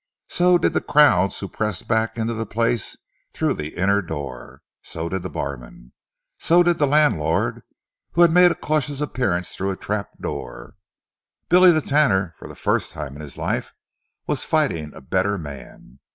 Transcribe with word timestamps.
So 0.29 0.57
did 0.57 0.73
the 0.73 0.81
crowds 0.81 1.39
who 1.39 1.47
pressed 1.47 1.87
back 1.87 2.17
into 2.17 2.33
the 2.33 2.47
place 2.47 2.97
through 3.33 3.53
the 3.53 3.75
inner 3.75 4.01
door. 4.01 4.63
So 4.81 5.09
did 5.09 5.21
the 5.21 5.29
barman. 5.29 5.93
So 6.39 6.63
did 6.63 6.79
the 6.79 6.87
landlord, 6.87 7.61
who 8.13 8.23
had 8.23 8.31
made 8.31 8.49
a 8.49 8.55
cautious 8.55 8.99
appearance 8.99 9.53
through 9.55 9.69
a 9.69 9.77
trapdoor. 9.77 10.73
Billy 11.49 11.69
the 11.71 11.81
Tanner, 11.81 12.33
for 12.39 12.47
the 12.47 12.55
first 12.55 12.91
time 12.93 13.15
in 13.15 13.21
his 13.21 13.37
life, 13.37 13.73
was 14.25 14.43
fighting 14.43 14.91
a 14.95 15.01
better 15.01 15.37
man. 15.37 15.99